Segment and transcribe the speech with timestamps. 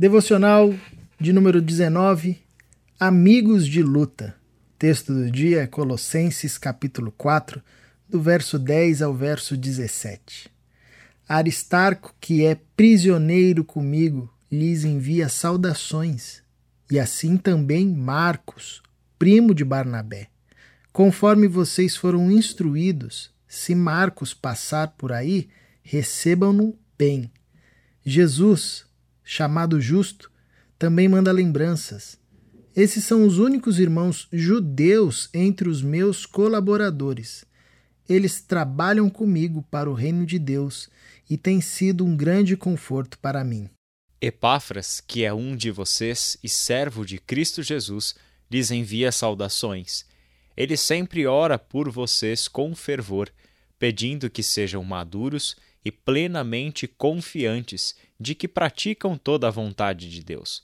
[0.00, 0.74] Devocional
[1.20, 2.38] de número 19,
[2.98, 4.34] Amigos de Luta.
[4.78, 7.60] Texto do dia é Colossenses capítulo 4,
[8.08, 10.50] do verso 10 ao verso 17.
[11.28, 16.42] Aristarco, que é prisioneiro comigo, lhes envia saudações,
[16.90, 18.82] e assim também Marcos,
[19.18, 20.28] primo de Barnabé.
[20.94, 25.50] Conforme vocês foram instruídos, se Marcos passar por aí,
[25.82, 27.30] recebam-no bem.
[28.02, 28.88] Jesus,
[29.32, 30.28] chamado Justo,
[30.76, 32.18] também manda lembranças.
[32.74, 37.44] Esses são os únicos irmãos judeus entre os meus colaboradores.
[38.08, 40.90] Eles trabalham comigo para o reino de Deus
[41.28, 43.70] e têm sido um grande conforto para mim.
[44.20, 48.16] Epáfras, que é um de vocês e servo de Cristo Jesus,
[48.50, 50.04] lhes envia saudações.
[50.56, 53.30] Ele sempre ora por vocês com fervor,
[53.78, 60.62] pedindo que sejam maduros e plenamente confiantes de que praticam toda a vontade de Deus.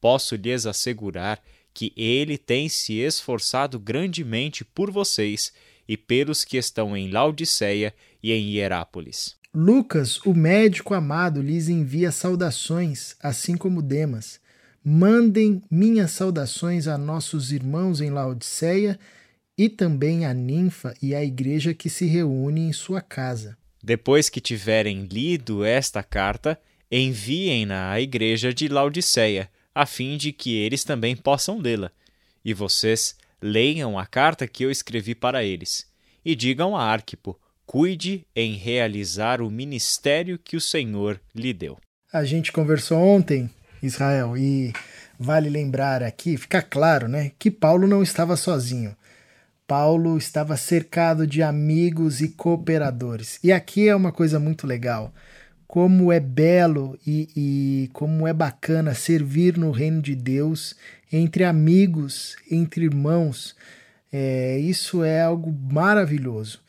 [0.00, 1.42] Posso lhes assegurar
[1.72, 5.52] que ele tem se esforçado grandemente por vocês
[5.88, 9.36] e pelos que estão em Laodiceia e em Hierápolis.
[9.52, 14.40] Lucas, o médico amado, lhes envia saudações, assim como Demas.
[14.84, 18.98] Mandem minhas saudações a nossos irmãos em Laodiceia
[19.58, 23.58] e também a ninfa e a igreja que se reúne em sua casa.
[23.82, 30.56] Depois que tiverem lido esta carta, enviem-na à igreja de Laodiceia, a fim de que
[30.56, 31.90] eles também possam lê-la.
[32.44, 35.86] E vocês leiam a carta que eu escrevi para eles.
[36.24, 41.78] E digam a Arquipo: cuide em realizar o ministério que o Senhor lhe deu.
[42.12, 43.48] A gente conversou ontem,
[43.82, 44.72] Israel, e
[45.18, 48.96] vale lembrar aqui, fica claro, né, que Paulo não estava sozinho.
[49.70, 53.38] Paulo estava cercado de amigos e cooperadores.
[53.40, 55.14] E aqui é uma coisa muito legal.
[55.64, 60.74] Como é belo e, e como é bacana servir no reino de Deus
[61.12, 63.54] entre amigos, entre irmãos.
[64.12, 66.60] É, isso é algo maravilhoso.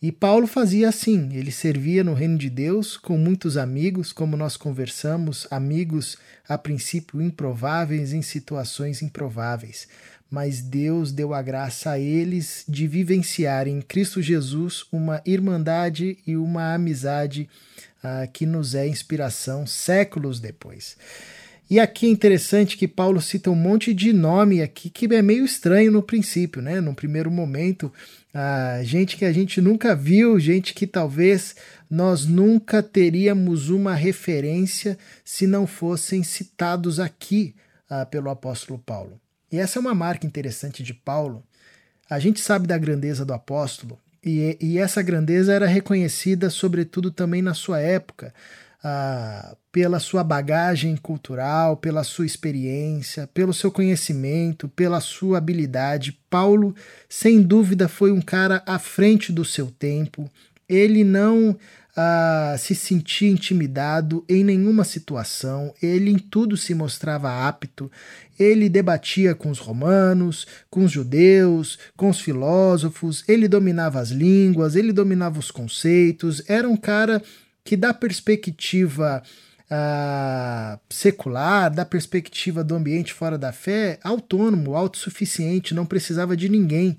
[0.00, 4.56] E Paulo fazia assim: ele servia no reino de Deus com muitos amigos, como nós
[4.56, 6.16] conversamos, amigos
[6.48, 9.88] a princípio improváveis em situações improváveis
[10.30, 16.36] mas Deus deu a graça a eles de vivenciar em Cristo Jesus uma irmandade e
[16.36, 17.48] uma amizade
[18.02, 20.96] uh, que nos é inspiração séculos depois.
[21.68, 25.44] E aqui é interessante que Paulo cita um monte de nome aqui que é meio
[25.44, 26.80] estranho no princípio, né?
[26.80, 27.92] No primeiro momento,
[28.32, 31.56] uh, gente que a gente nunca viu, gente que talvez
[31.90, 37.54] nós nunca teríamos uma referência se não fossem citados aqui
[37.90, 39.20] uh, pelo apóstolo Paulo.
[39.50, 41.42] E essa é uma marca interessante de Paulo.
[42.08, 47.42] A gente sabe da grandeza do apóstolo, e, e essa grandeza era reconhecida, sobretudo, também
[47.42, 48.34] na sua época,
[48.82, 56.18] ah, pela sua bagagem cultural, pela sua experiência, pelo seu conhecimento, pela sua habilidade.
[56.30, 56.74] Paulo,
[57.10, 60.30] sem dúvida, foi um cara à frente do seu tempo.
[60.66, 67.92] Ele não uh, se sentia intimidado em nenhuma situação, ele em tudo se mostrava apto,
[68.38, 74.74] ele debatia com os romanos, com os judeus, com os filósofos, ele dominava as línguas,
[74.74, 77.22] ele dominava os conceitos, era um cara
[77.62, 79.45] que, da perspectiva uh,
[80.88, 86.96] secular, da perspectiva do ambiente fora da fé, autônomo, autossuficiente, não precisava de ninguém.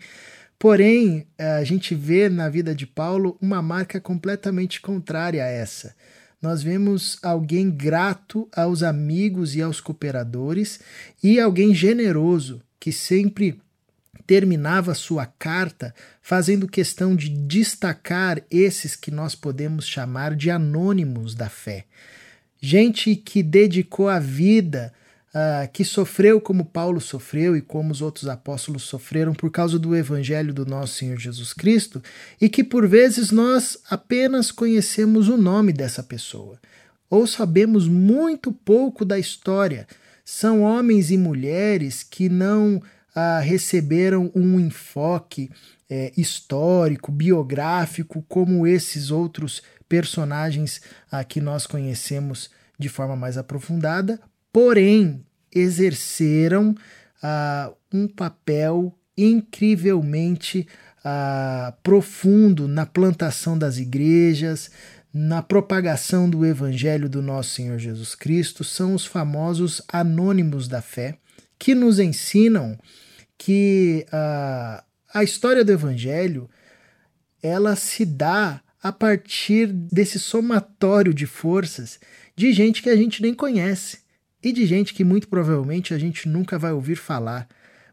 [0.59, 5.95] Porém, a gente vê na vida de Paulo uma marca completamente contrária a essa.
[6.41, 10.79] Nós vemos alguém grato aos amigos e aos cooperadores
[11.23, 13.59] e alguém generoso que sempre
[14.25, 21.49] terminava sua carta fazendo questão de destacar esses que nós podemos chamar de anônimos da
[21.49, 21.85] fé.
[22.59, 24.93] Gente que dedicou a vida
[25.37, 29.95] uh, que sofreu como Paulo sofreu e como os outros apóstolos sofreram por causa do
[29.95, 32.01] evangelho do nosso Senhor Jesus Cristo,
[32.41, 36.59] e que por vezes nós apenas conhecemos o nome dessa pessoa,
[37.09, 39.87] ou sabemos muito pouco da história.
[40.25, 45.49] São homens e mulheres que não uh, receberam um enfoque
[45.89, 50.81] é, histórico, biográfico, como esses outros personagens
[51.11, 54.19] uh, que nós conhecemos de forma mais aprofundada,
[54.51, 56.75] porém exerceram
[57.23, 60.67] uh, um papel incrivelmente
[60.99, 64.69] uh, profundo na plantação das igrejas,
[65.13, 71.17] na propagação do evangelho do nosso Senhor Jesus Cristo, são os famosos anônimos da fé,
[71.57, 72.77] que nos ensinam
[73.37, 76.49] que uh, a história do evangelho
[77.41, 81.99] ela se dá a partir desse somatório de forças
[82.35, 83.99] de gente que a gente nem conhece
[84.43, 87.47] e de gente que muito provavelmente a gente nunca vai ouvir falar,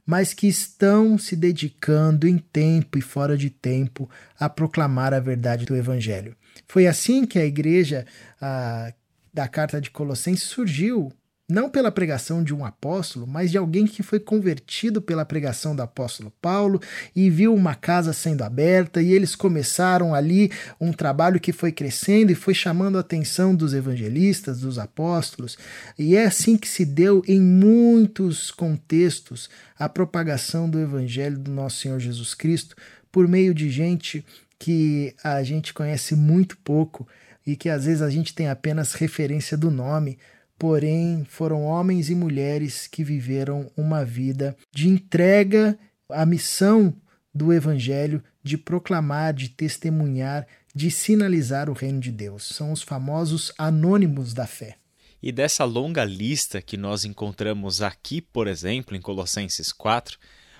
[0.06, 4.08] mas que estão se dedicando em tempo e fora de tempo
[4.38, 6.36] a proclamar a verdade do Evangelho.
[6.68, 8.06] Foi assim que a igreja
[8.40, 8.92] a,
[9.32, 11.10] da carta de Colossenses surgiu
[11.48, 15.82] não pela pregação de um apóstolo, mas de alguém que foi convertido pela pregação do
[15.82, 16.80] apóstolo Paulo
[17.14, 20.50] e viu uma casa sendo aberta e eles começaram ali
[20.80, 25.58] um trabalho que foi crescendo e foi chamando a atenção dos evangelistas, dos apóstolos.
[25.98, 31.80] E é assim que se deu em muitos contextos a propagação do evangelho do nosso
[31.80, 32.74] Senhor Jesus Cristo
[33.12, 34.24] por meio de gente
[34.58, 37.06] que a gente conhece muito pouco
[37.46, 40.18] e que às vezes a gente tem apenas referência do nome,
[40.58, 45.78] porém foram homens e mulheres que viveram uma vida de entrega
[46.08, 46.94] à missão
[47.34, 52.46] do Evangelho, de proclamar, de testemunhar, de sinalizar o reino de Deus.
[52.48, 54.76] São os famosos anônimos da fé.
[55.22, 60.18] E dessa longa lista que nós encontramos aqui, por exemplo, em Colossenses 4,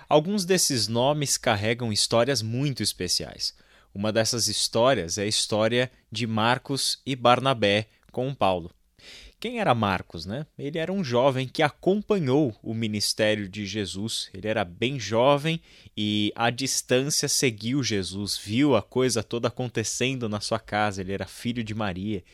[0.09, 3.55] alguns desses nomes carregam histórias muito especiais.
[3.95, 8.71] Uma dessas histórias é a história de Marcos e Barnabé com Paulo.
[9.45, 10.47] Quem era Marcos, né?
[10.59, 14.31] Ele era um jovem que acompanhou o ministério de Jesus.
[14.33, 15.61] Ele era bem jovem
[15.95, 21.03] e à distância seguiu Jesus, viu a coisa toda acontecendo na sua casa.
[21.03, 22.25] Ele era filho de Maria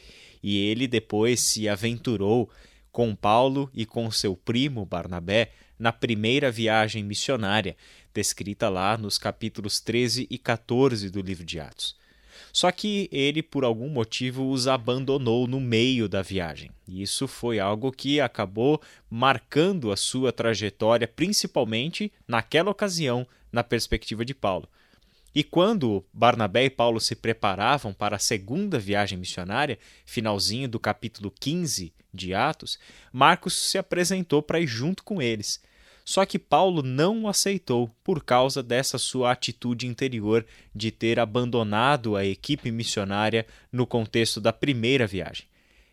[0.40, 2.48] e ele depois se aventurou
[2.92, 7.76] com Paulo e com seu primo Barnabé na primeira viagem missionária,
[8.14, 11.99] descrita lá nos capítulos 13 e 14 do livro de Atos.
[12.52, 16.70] Só que ele, por algum motivo, os abandonou no meio da viagem.
[16.86, 24.24] E isso foi algo que acabou marcando a sua trajetória, principalmente naquela ocasião, na perspectiva
[24.24, 24.68] de Paulo.
[25.34, 31.30] E quando Barnabé e Paulo se preparavam para a segunda viagem missionária, finalzinho do capítulo
[31.30, 32.78] 15 de Atos,
[33.12, 35.62] Marcos se apresentou para ir junto com eles.
[36.10, 42.16] Só que Paulo não o aceitou por causa dessa sua atitude interior de ter abandonado
[42.16, 45.46] a equipe missionária no contexto da primeira viagem.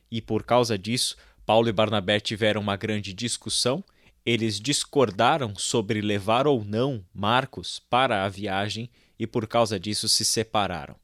[0.10, 1.16] E por causa disso,
[1.46, 3.84] Paulo e Barnabé tiveram uma grande discussão.
[4.25, 10.25] Eles discordaram sobre levar ou não Marcos para a viagem e por causa disso se
[10.25, 10.96] separaram.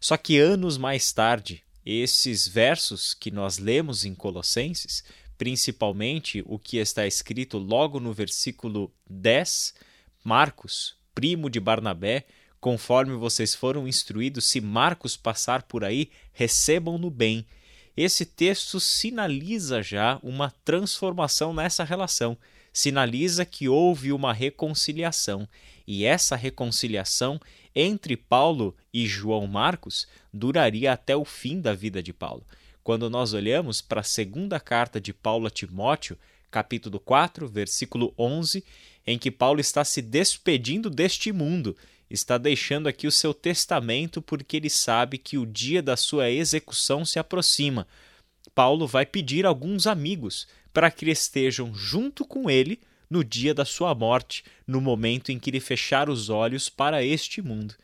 [0.00, 5.04] Só que anos mais tarde, esses versos que nós lemos em Colossenses
[5.38, 9.74] principalmente o que está escrito logo no versículo 10,
[10.24, 12.26] Marcos, primo de Barnabé,
[12.60, 17.46] conforme vocês foram instruídos, se Marcos passar por aí, recebam-no bem.
[17.96, 22.36] Esse texto sinaliza já uma transformação nessa relação,
[22.72, 25.48] sinaliza que houve uma reconciliação,
[25.86, 27.40] e essa reconciliação
[27.74, 32.44] entre Paulo e João Marcos duraria até o fim da vida de Paulo
[32.86, 36.16] quando nós olhamos para a segunda carta de Paulo a Timóteo,
[36.52, 38.62] capítulo 4, versículo 11,
[39.04, 41.76] em que Paulo está se despedindo deste mundo,
[42.08, 47.04] está deixando aqui o seu testamento porque ele sabe que o dia da sua execução
[47.04, 47.88] se aproxima.
[48.54, 52.78] Paulo vai pedir alguns amigos para que estejam junto com ele
[53.10, 57.42] no dia da sua morte, no momento em que ele fechar os olhos para este
[57.42, 57.74] mundo.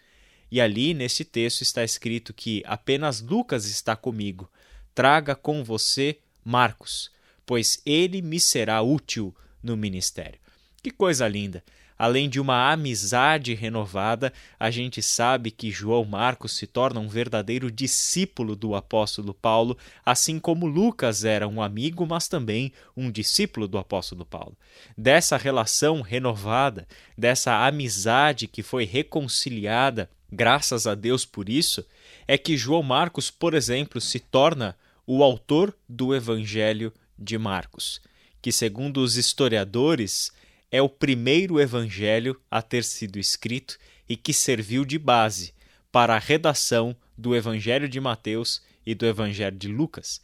[0.48, 4.48] E ali nesse texto está escrito que apenas Lucas está comigo
[4.94, 7.10] traga com você Marcos,
[7.46, 10.40] pois ele me será útil no ministério.
[10.82, 11.62] Que coisa linda!
[12.02, 17.70] Além de uma amizade renovada, a gente sabe que João Marcos se torna um verdadeiro
[17.70, 23.78] discípulo do apóstolo Paulo, assim como Lucas era um amigo, mas também um discípulo do
[23.78, 24.56] apóstolo Paulo.
[24.98, 31.86] Dessa relação renovada, dessa amizade que foi reconciliada, graças a Deus por isso,
[32.26, 34.76] é que João Marcos, por exemplo, se torna
[35.06, 38.00] o autor do Evangelho de Marcos,
[38.40, 40.32] que, segundo os historiadores,
[40.70, 45.52] é o primeiro evangelho a ter sido escrito e que serviu de base
[45.90, 50.20] para a redação do Evangelho de Mateus e do Evangelho de Lucas.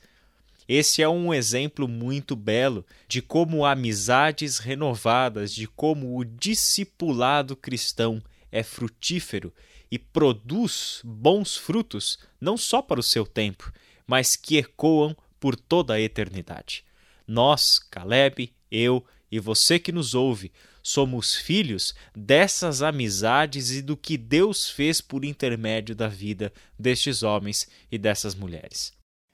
[0.67, 8.23] Esse é um exemplo muito belo de como amizades renovadas, de como o discipulado cristão
[8.51, 9.53] é frutífero
[9.91, 13.73] e produz bons frutos, não só para o seu tempo,
[14.07, 16.85] mas que ecoam por toda a eternidade.
[17.27, 20.51] Nós, Caleb, eu e você que nos ouve,
[20.83, 27.69] somos filhos dessas amizades e do que Deus fez por intermédio da vida destes homens
[27.93, 28.93] e dessas mulheres.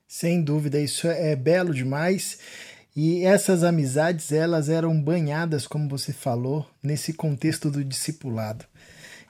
[0.09, 2.39] Sem dúvida, isso é belo demais.
[2.97, 8.65] E essas amizades, elas eram banhadas, como você falou, nesse contexto do discipulado.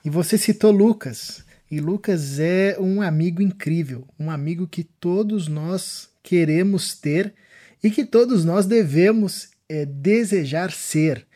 [0.05, 1.45] E você citou Lucas.
[1.71, 7.35] E Lucas é um amigo incrível, um amigo que todos nós queremos ter
[7.83, 11.27] e que todos nós devemos é, desejar ser,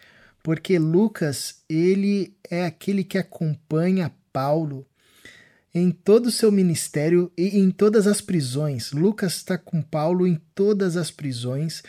[0.43, 4.87] porque Lucas ele é aquele que acompanha Paulo
[5.75, 8.93] em todo o seu ministério e em todas as prisões.
[8.93, 11.83] Lucas está com Paulo em todas as prisões.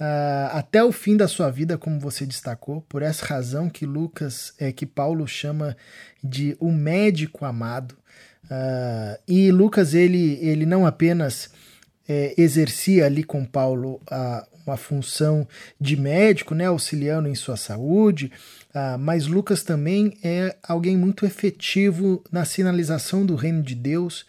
[0.00, 4.52] Uh, até o fim da sua vida, como você destacou, por essa razão que Lucas,
[4.58, 5.76] é, que Paulo chama
[6.22, 7.96] de o médico amado.
[8.44, 11.50] Uh, e Lucas ele, ele não apenas
[12.08, 15.48] é, exercia ali com Paulo a, uma função
[15.80, 18.30] de médico, né, auxiliando em sua saúde,
[18.70, 24.26] uh, mas Lucas também é alguém muito efetivo na sinalização do reino de Deus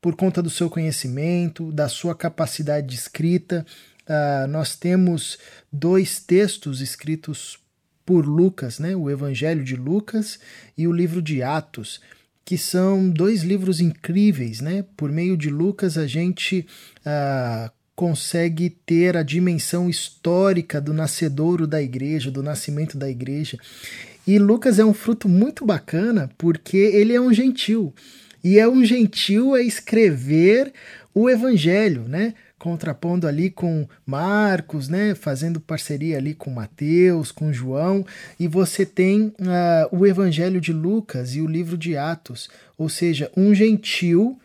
[0.00, 3.64] por conta do seu conhecimento, da sua capacidade de escrita.
[4.08, 5.38] Uh, nós temos
[5.72, 7.58] dois textos escritos
[8.04, 10.38] por Lucas, né, o Evangelho de Lucas
[10.76, 12.00] e o livro de Atos
[12.44, 14.84] que são dois livros incríveis, né?
[14.96, 16.66] Por meio de Lucas a gente
[17.04, 23.58] ah, consegue ter a dimensão histórica do nascedouro da igreja, do nascimento da igreja.
[24.26, 27.94] E Lucas é um fruto muito bacana porque ele é um gentil.
[28.42, 30.72] E é um gentil a escrever
[31.14, 32.34] o evangelho, né?
[32.64, 38.06] Contrapondo ali com Marcos, né, fazendo parceria ali com Mateus, com João,
[38.40, 39.34] e você tem uh,
[39.92, 44.40] o Evangelho de Lucas e o livro de Atos, ou seja, um gentil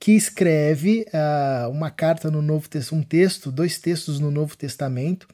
[0.00, 5.28] que escreve uh, uma carta no Novo Testamento, um texto, dois textos no Novo Testamento,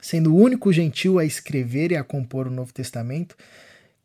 [0.00, 3.36] sendo o único gentil a escrever e a compor o Novo Testamento,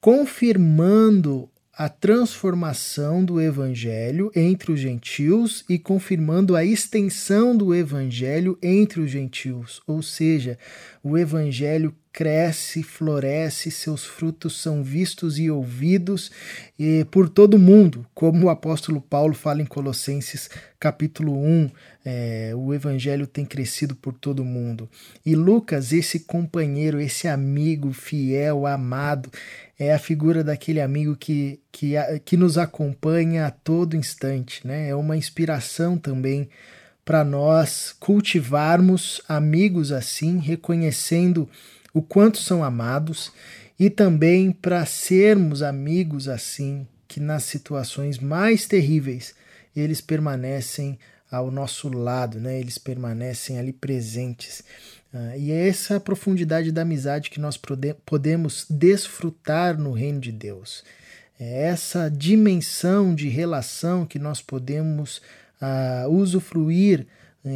[0.02, 9.02] confirmando a transformação do evangelho entre os gentios e confirmando a extensão do evangelho entre
[9.02, 10.60] os gentios, ou seja,
[11.04, 16.32] o evangelho cresce, floresce, seus frutos são vistos e ouvidos
[16.78, 20.48] e por todo mundo, como o apóstolo Paulo fala em Colossenses
[20.80, 21.72] capítulo 1,
[22.06, 24.90] é, o evangelho tem crescido por todo mundo.
[25.26, 29.32] E Lucas, esse companheiro, esse amigo fiel, amado,
[29.86, 34.90] é a figura daquele amigo que, que, que nos acompanha a todo instante, né?
[34.90, 36.50] É uma inspiração também
[37.06, 41.50] para nós cultivarmos amigos assim, reconhecendo
[41.94, 43.32] o quanto são amados
[43.80, 49.36] e também para sermos amigos assim, que nas situações mais terríveis
[49.76, 50.98] eles permanecem
[51.30, 52.60] ao nosso lado, né?
[52.60, 54.64] Eles permanecem ali presentes.
[55.14, 57.60] Uh, e é essa profundidade da amizade que nós
[58.04, 60.84] podemos desfrutar no reino de Deus.
[61.40, 65.22] É essa dimensão de relação que nós podemos
[65.62, 67.06] uh, usufruir
[67.46, 67.50] uh,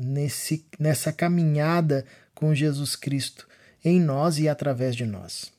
[0.00, 3.46] nesse, nessa caminhada com Jesus Cristo
[3.84, 5.52] em nós e através de nós.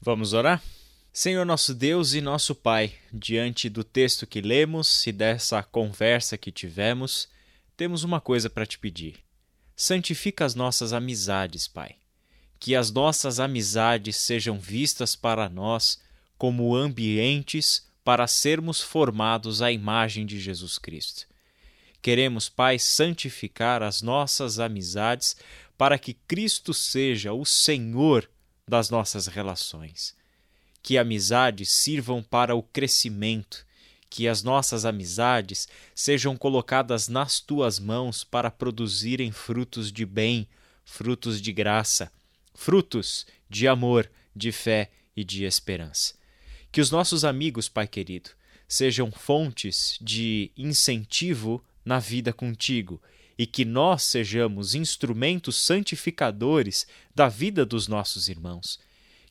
[0.00, 0.60] Vamos orar?
[1.12, 6.50] Senhor nosso Deus e nosso Pai, diante do texto que lemos e dessa conversa que
[6.50, 7.28] tivemos,
[7.76, 9.16] temos uma coisa para te pedir.
[9.82, 11.96] Santifica as nossas amizades, Pai.
[12.60, 16.00] Que as nossas amizades sejam vistas para nós
[16.38, 21.26] como ambientes para sermos formados à imagem de Jesus Cristo.
[22.00, 25.34] Queremos, Pai, santificar as nossas amizades
[25.76, 28.30] para que Cristo seja o Senhor
[28.68, 30.14] das nossas relações.
[30.80, 33.66] Que amizades sirvam para o crescimento,
[34.12, 40.46] que as nossas amizades sejam colocadas nas tuas mãos para produzirem frutos de bem,
[40.84, 42.12] frutos de graça,
[42.54, 46.12] frutos de amor, de fé e de esperança.
[46.70, 48.28] Que os nossos amigos, Pai querido,
[48.68, 53.00] sejam fontes de incentivo na vida contigo
[53.38, 58.78] e que nós sejamos instrumentos santificadores da vida dos nossos irmãos.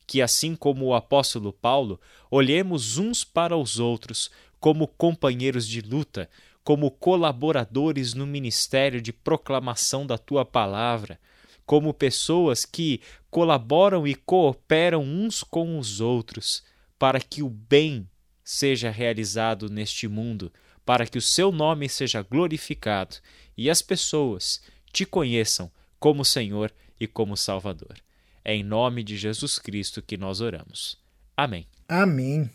[0.04, 4.28] Que, assim como o apóstolo Paulo, olhemos uns para os outros
[4.62, 6.30] como companheiros de luta,
[6.62, 11.18] como colaboradores no ministério de proclamação da tua palavra,
[11.66, 16.62] como pessoas que colaboram e cooperam uns com os outros,
[16.96, 18.08] para que o bem
[18.44, 20.52] seja realizado neste mundo,
[20.86, 23.16] para que o seu nome seja glorificado
[23.58, 27.96] e as pessoas te conheçam como Senhor e como Salvador.
[28.44, 30.96] É em nome de Jesus Cristo que nós oramos.
[31.36, 31.66] Amém.
[31.88, 32.48] Amém.